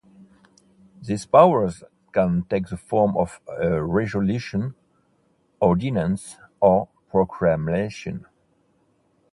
[1.03, 4.73] These powers can take the form of a resolution,
[5.59, 8.25] ordinance or proclamation.